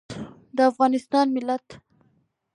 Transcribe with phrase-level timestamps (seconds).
[0.55, 1.65] د افغانستان ملت